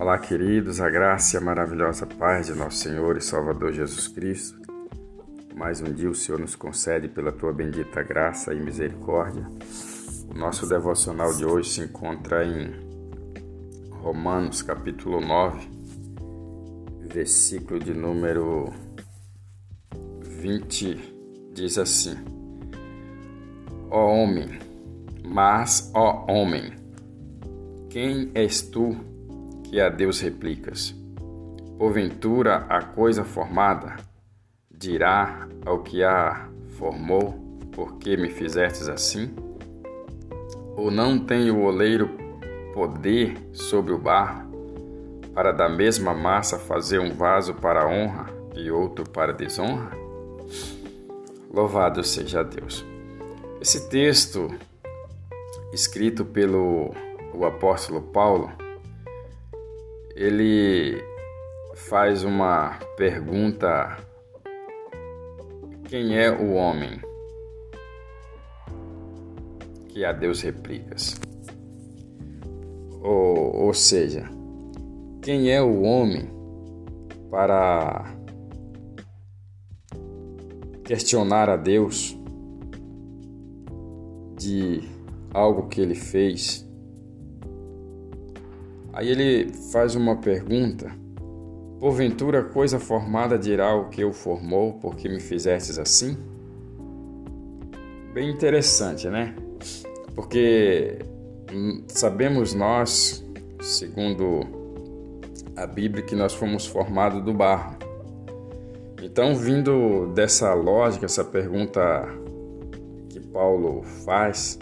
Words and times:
Olá, 0.00 0.16
queridos, 0.16 0.80
a 0.80 0.88
graça 0.88 1.34
e 1.34 1.38
a 1.38 1.40
maravilhosa 1.40 2.06
paz 2.06 2.46
de 2.46 2.54
nosso 2.54 2.76
Senhor 2.76 3.16
e 3.16 3.20
Salvador 3.20 3.72
Jesus 3.72 4.06
Cristo. 4.06 4.56
Mais 5.56 5.80
um 5.80 5.92
dia 5.92 6.08
o 6.08 6.14
Senhor 6.14 6.40
nos 6.40 6.54
concede 6.54 7.08
pela 7.08 7.32
tua 7.32 7.52
bendita 7.52 8.00
graça 8.00 8.54
e 8.54 8.60
misericórdia. 8.60 9.44
O 10.32 10.38
nosso 10.38 10.68
devocional 10.68 11.34
de 11.34 11.44
hoje 11.44 11.70
se 11.70 11.80
encontra 11.80 12.46
em 12.46 12.76
Romanos, 13.90 14.62
capítulo 14.62 15.20
9, 15.20 15.68
versículo 17.08 17.80
de 17.80 17.92
número 17.92 18.72
20, 20.22 21.50
diz 21.52 21.76
assim: 21.76 22.14
Ó 23.90 24.14
homem, 24.14 24.60
mas 25.26 25.90
ó 25.92 26.24
homem, 26.28 26.72
quem 27.90 28.30
és 28.32 28.62
tu? 28.62 29.17
Que 29.68 29.80
a 29.80 29.90
Deus 29.90 30.20
replicas. 30.20 30.94
Porventura 31.78 32.66
a 32.68 32.82
coisa 32.82 33.22
formada 33.22 33.96
dirá 34.70 35.46
ao 35.66 35.82
que 35.82 36.02
a 36.02 36.48
formou, 36.78 37.32
por 37.72 37.98
que 37.98 38.16
me 38.16 38.30
fizestes 38.30 38.88
assim? 38.88 39.34
Ou 40.74 40.90
não 40.90 41.18
tem 41.18 41.50
o 41.50 41.62
oleiro 41.62 42.08
poder 42.72 43.36
sobre 43.52 43.92
o 43.92 43.98
barro, 43.98 44.48
para 45.34 45.52
da 45.52 45.68
mesma 45.68 46.14
massa 46.14 46.58
fazer 46.58 46.98
um 46.98 47.14
vaso 47.14 47.54
para 47.54 47.86
honra 47.86 48.26
e 48.54 48.70
outro 48.70 49.08
para 49.08 49.32
desonra? 49.32 49.90
Louvado 51.52 52.02
seja 52.02 52.42
Deus. 52.42 52.84
Esse 53.60 53.88
texto, 53.88 54.48
escrito 55.72 56.24
pelo 56.24 56.92
o 57.34 57.44
apóstolo 57.44 58.00
Paulo, 58.00 58.50
ele 60.18 61.00
faz 61.76 62.24
uma 62.24 62.76
pergunta: 62.96 63.98
quem 65.84 66.18
é 66.18 66.28
o 66.28 66.54
homem 66.54 67.00
que 69.88 70.04
a 70.04 70.12
Deus 70.12 70.42
replicas? 70.42 71.14
Ou, 73.00 73.66
ou 73.66 73.72
seja, 73.72 74.28
quem 75.22 75.52
é 75.52 75.62
o 75.62 75.82
homem 75.82 76.28
para 77.30 78.12
questionar 80.82 81.48
a 81.48 81.56
Deus 81.56 82.18
de 84.36 84.82
algo 85.32 85.68
que 85.68 85.80
ele 85.80 85.94
fez 85.94 86.67
Aí 88.92 89.08
ele 89.08 89.52
faz 89.72 89.94
uma 89.94 90.16
pergunta: 90.16 90.90
Porventura 91.78 92.42
coisa 92.42 92.80
formada 92.80 93.38
dirá 93.38 93.74
o 93.76 93.88
que 93.88 94.04
o 94.04 94.12
formou, 94.12 94.72
porque 94.74 95.08
me 95.08 95.20
fizestes 95.20 95.78
assim? 95.78 96.16
Bem 98.12 98.30
interessante, 98.30 99.08
né? 99.08 99.36
Porque 100.12 100.98
hum, 101.52 101.84
sabemos 101.86 102.52
nós, 102.52 103.24
segundo 103.60 104.40
a 105.54 105.66
Bíblia, 105.66 106.02
que 106.02 106.16
nós 106.16 106.34
fomos 106.34 106.66
formados 106.66 107.22
do 107.22 107.32
barro. 107.32 107.76
Então, 109.00 109.36
vindo 109.36 110.12
dessa 110.14 110.52
lógica, 110.54 111.06
essa 111.06 111.24
pergunta 111.24 112.08
que 113.08 113.20
Paulo 113.20 113.82
faz 114.04 114.58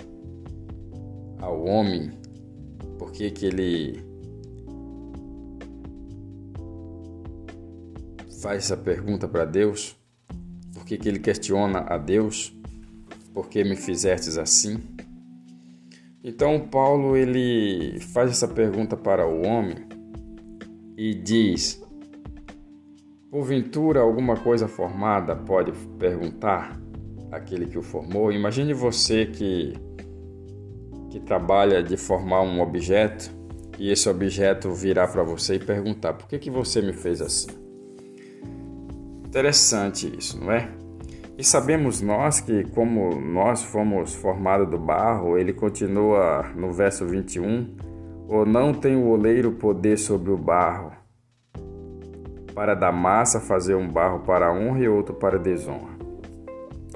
ao 1.39 1.65
homem, 1.65 2.11
por 2.99 3.11
que, 3.11 3.31
que 3.31 3.47
ele 3.47 4.05
faz 8.41 8.65
essa 8.65 8.77
pergunta 8.77 9.27
para 9.27 9.45
Deus? 9.45 9.97
Por 10.73 10.85
que, 10.85 10.97
que 10.97 11.09
ele 11.09 11.19
questiona 11.19 11.81
a 11.81 11.97
Deus? 11.97 12.55
Por 13.33 13.49
que 13.49 13.65
me 13.65 13.77
fizestes 13.77 14.39
assim? 14.39 14.79
Então 16.23 16.61
Paulo 16.61 17.17
ele 17.17 18.01
faz 18.01 18.31
essa 18.31 18.49
pergunta 18.49 18.97
para 18.97 19.27
o 19.27 19.47
homem 19.47 19.87
e 20.97 21.15
diz: 21.15 21.83
Porventura 23.31 24.01
alguma 24.01 24.37
coisa 24.37 24.67
formada 24.67 25.37
pode 25.37 25.73
perguntar 25.99 26.81
aquele 27.31 27.67
que 27.67 27.79
o 27.79 27.83
formou? 27.83 28.33
Imagine 28.33 28.75
você 28.75 29.27
que 29.27 29.75
que 31.11 31.21
trabalha 31.21 31.83
de 31.83 31.97
formar 31.97 32.43
um 32.43 32.61
objeto 32.61 33.31
e 33.79 33.91
esse 33.91 34.09
objeto 34.09 34.73
virar 34.73 35.09
para 35.09 35.23
você 35.23 35.55
e 35.55 35.59
perguntar: 35.59 36.15
Por 36.15 36.27
que 36.27 36.39
que 36.39 36.51
você 36.51 36.83
me 36.83 36.93
fez 36.93 37.23
assim? 37.23 37.66
Interessante 39.37 40.11
isso, 40.17 40.43
não 40.43 40.51
é? 40.51 40.67
E 41.37 41.45
sabemos 41.45 42.01
nós 42.01 42.41
que, 42.41 42.65
como 42.71 43.21
nós 43.21 43.63
fomos 43.63 44.15
formados 44.15 44.67
do 44.67 44.79
barro, 44.79 45.37
ele 45.37 45.53
continua 45.53 46.51
no 46.57 46.73
verso 46.73 47.05
21, 47.05 47.77
ou 48.27 48.47
não 48.47 48.73
tem 48.73 48.97
o 48.97 49.09
oleiro 49.09 49.53
poder 49.53 49.99
sobre 49.99 50.31
o 50.31 50.39
barro, 50.39 50.91
para 52.55 52.73
da 52.73 52.91
massa 52.91 53.39
fazer 53.39 53.75
um 53.75 53.87
barro 53.87 54.21
para 54.21 54.51
honra 54.51 54.81
e 54.81 54.89
outro 54.89 55.13
para 55.13 55.39
desonra. 55.39 55.95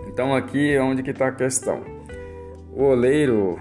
Então 0.08 0.34
aqui 0.34 0.72
é 0.72 0.82
onde 0.82 1.02
que 1.02 1.10
está 1.10 1.28
a 1.28 1.32
questão. 1.32 1.82
O 2.72 2.84
oleiro, 2.84 3.58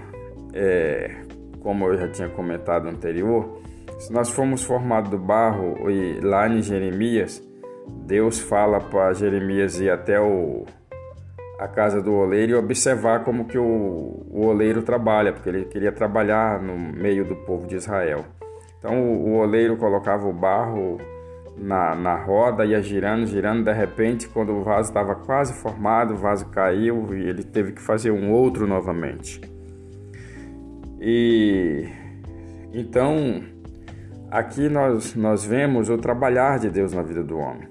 é, 0.54 1.16
como 1.60 1.84
eu 1.84 1.98
já 1.98 2.08
tinha 2.08 2.30
comentado 2.30 2.88
anterior, 2.88 3.60
se 3.98 4.10
nós 4.10 4.30
formos 4.30 4.64
formados 4.64 5.10
do 5.10 5.18
barro, 5.18 5.90
e 5.90 6.18
lá 6.22 6.48
em 6.48 6.62
Jeremias, 6.62 7.49
Deus 7.86 8.40
fala 8.40 8.80
para 8.80 9.12
Jeremias 9.12 9.80
ir 9.80 9.90
até 9.90 10.20
o, 10.20 10.64
a 11.58 11.68
casa 11.68 12.00
do 12.00 12.12
oleiro 12.12 12.52
e 12.52 12.54
observar 12.54 13.24
como 13.24 13.44
que 13.44 13.58
o, 13.58 14.24
o 14.30 14.46
oleiro 14.46 14.82
trabalha, 14.82 15.32
porque 15.32 15.48
ele 15.48 15.64
queria 15.66 15.92
trabalhar 15.92 16.60
no 16.60 16.76
meio 16.76 17.24
do 17.24 17.36
povo 17.36 17.66
de 17.66 17.76
Israel. 17.76 18.24
Então 18.78 18.98
o, 19.00 19.28
o 19.28 19.36
oleiro 19.36 19.76
colocava 19.76 20.26
o 20.26 20.32
barro 20.32 20.98
na, 21.56 21.94
na 21.94 22.14
roda, 22.16 22.64
ia 22.64 22.80
girando, 22.80 23.26
girando, 23.26 23.64
de 23.64 23.72
repente, 23.72 24.28
quando 24.28 24.52
o 24.52 24.62
vaso 24.62 24.88
estava 24.88 25.14
quase 25.14 25.52
formado, 25.52 26.14
o 26.14 26.16
vaso 26.16 26.46
caiu 26.46 27.14
e 27.14 27.28
ele 27.28 27.44
teve 27.44 27.72
que 27.72 27.82
fazer 27.82 28.10
um 28.10 28.32
outro 28.32 28.66
novamente. 28.66 29.40
E 30.98 31.86
então 32.72 33.42
aqui 34.30 34.68
nós, 34.68 35.14
nós 35.14 35.44
vemos 35.44 35.90
o 35.90 35.98
trabalhar 35.98 36.58
de 36.58 36.70
Deus 36.70 36.92
na 36.92 37.02
vida 37.02 37.22
do 37.22 37.38
homem. 37.38 37.68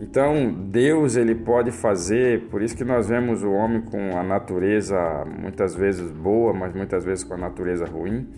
Então, 0.00 0.52
Deus 0.52 1.16
ele 1.16 1.34
pode 1.34 1.70
fazer, 1.70 2.48
por 2.50 2.60
isso 2.60 2.76
que 2.76 2.84
nós 2.84 3.08
vemos 3.08 3.42
o 3.42 3.50
homem 3.50 3.80
com 3.80 4.18
a 4.18 4.22
natureza 4.22 4.96
muitas 5.40 5.74
vezes 5.74 6.10
boa, 6.10 6.52
mas 6.52 6.74
muitas 6.74 7.02
vezes 7.04 7.24
com 7.24 7.34
a 7.34 7.38
natureza 7.38 7.86
ruim. 7.86 8.28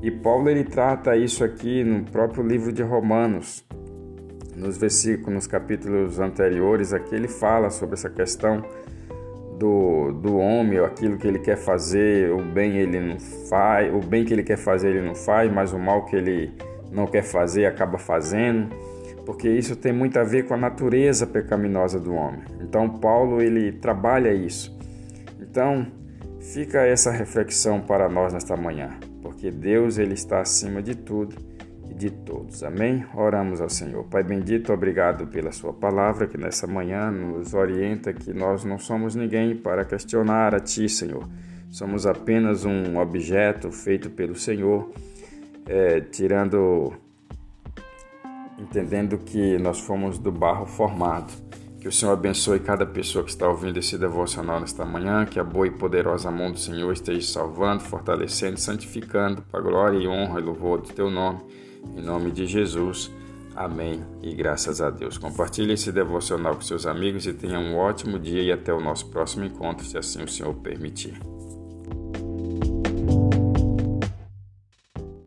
E 0.00 0.10
Paulo 0.10 0.48
ele 0.48 0.64
trata 0.64 1.14
isso 1.14 1.44
aqui 1.44 1.84
no 1.84 2.04
próprio 2.04 2.42
livro 2.42 2.72
de 2.72 2.82
Romanos. 2.82 3.64
Nos 4.56 4.78
versículos, 4.78 5.34
nos 5.34 5.46
capítulos 5.46 6.18
anteriores, 6.18 6.92
aqui 6.92 7.14
ele 7.14 7.28
fala 7.28 7.68
sobre 7.70 7.94
essa 7.94 8.08
questão 8.08 8.62
do, 9.58 10.12
do 10.12 10.36
homem, 10.38 10.78
aquilo 10.78 11.16
que 11.16 11.26
ele 11.26 11.38
quer 11.38 11.56
fazer, 11.56 12.30
o 12.32 12.42
bem 12.42 12.76
ele 12.76 12.98
não 12.98 13.20
faz, 13.48 13.94
o 13.94 13.98
bem 13.98 14.24
que 14.24 14.32
ele 14.32 14.42
quer 14.42 14.58
fazer 14.58 14.90
ele 14.90 15.06
não 15.06 15.14
faz, 15.14 15.50
mas 15.52 15.72
o 15.72 15.78
mal 15.78 16.04
que 16.04 16.16
ele 16.16 16.52
não 16.92 17.06
quer 17.06 17.22
fazer 17.22 17.66
acaba 17.66 17.98
fazendo 17.98 18.68
porque 19.24 19.48
isso 19.48 19.76
tem 19.76 19.92
muito 19.92 20.18
a 20.18 20.24
ver 20.24 20.46
com 20.46 20.54
a 20.54 20.56
natureza 20.56 21.26
pecaminosa 21.26 21.98
do 21.98 22.14
homem. 22.14 22.42
Então 22.60 22.88
Paulo 22.88 23.40
ele 23.40 23.72
trabalha 23.72 24.32
isso. 24.32 24.76
Então 25.40 25.86
fica 26.40 26.80
essa 26.80 27.10
reflexão 27.10 27.80
para 27.80 28.08
nós 28.08 28.32
nesta 28.32 28.56
manhã, 28.56 28.90
porque 29.22 29.50
Deus 29.50 29.98
ele 29.98 30.14
está 30.14 30.40
acima 30.40 30.82
de 30.82 30.94
tudo 30.94 31.36
e 31.88 31.94
de 31.94 32.10
todos. 32.10 32.62
Amém? 32.64 33.04
Oramos 33.14 33.60
ao 33.60 33.68
Senhor. 33.68 34.04
Pai 34.04 34.24
bendito, 34.24 34.72
obrigado 34.72 35.26
pela 35.28 35.52
sua 35.52 35.72
palavra 35.72 36.26
que 36.26 36.36
nessa 36.36 36.66
manhã 36.66 37.10
nos 37.10 37.54
orienta 37.54 38.12
que 38.12 38.32
nós 38.32 38.64
não 38.64 38.78
somos 38.78 39.14
ninguém 39.14 39.56
para 39.56 39.84
questionar 39.84 40.54
a 40.54 40.60
ti, 40.60 40.88
Senhor. 40.88 41.28
Somos 41.70 42.06
apenas 42.06 42.64
um 42.66 42.98
objeto 42.98 43.70
feito 43.70 44.10
pelo 44.10 44.34
Senhor, 44.34 44.92
é, 45.66 46.00
tirando 46.00 46.92
entendendo 48.58 49.18
que 49.18 49.58
nós 49.58 49.80
fomos 49.80 50.18
do 50.18 50.30
barro 50.30 50.66
formado. 50.66 51.32
Que 51.80 51.88
o 51.88 51.92
Senhor 51.92 52.12
abençoe 52.12 52.60
cada 52.60 52.86
pessoa 52.86 53.24
que 53.24 53.30
está 53.30 53.48
ouvindo 53.48 53.76
esse 53.76 53.98
devocional 53.98 54.60
nesta 54.60 54.84
manhã, 54.84 55.24
que 55.24 55.40
a 55.40 55.44
boa 55.44 55.66
e 55.66 55.70
poderosa 55.70 56.30
mão 56.30 56.52
do 56.52 56.58
Senhor 56.58 56.92
esteja 56.92 57.26
salvando, 57.26 57.82
fortalecendo, 57.82 58.56
santificando, 58.56 59.42
para 59.42 59.60
glória 59.60 59.98
e 59.98 60.06
honra 60.06 60.38
e 60.38 60.44
louvor 60.44 60.80
do 60.80 60.92
teu 60.92 61.10
nome. 61.10 61.40
Em 61.96 62.00
nome 62.00 62.30
de 62.30 62.46
Jesus. 62.46 63.10
Amém 63.56 64.00
e 64.22 64.32
graças 64.32 64.80
a 64.80 64.90
Deus. 64.90 65.18
Compartilhe 65.18 65.72
esse 65.72 65.90
devocional 65.90 66.54
com 66.54 66.62
seus 66.62 66.86
amigos 66.86 67.26
e 67.26 67.34
tenha 67.34 67.58
um 67.58 67.76
ótimo 67.76 68.18
dia 68.18 68.42
e 68.42 68.52
até 68.52 68.72
o 68.72 68.80
nosso 68.80 69.10
próximo 69.10 69.44
encontro, 69.44 69.84
se 69.84 69.98
assim 69.98 70.22
o 70.22 70.28
Senhor 70.28 70.54
permitir. 70.54 71.18